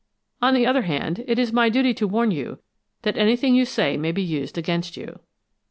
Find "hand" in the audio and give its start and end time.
0.81-1.23